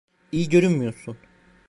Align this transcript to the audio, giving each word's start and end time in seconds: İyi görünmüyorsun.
İyi 0.31 0.49
görünmüyorsun. 0.49 1.17